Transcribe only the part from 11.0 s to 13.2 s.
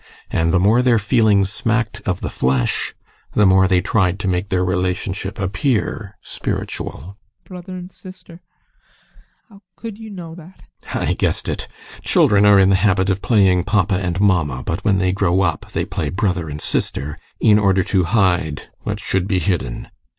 I guessed it. Children are in the habit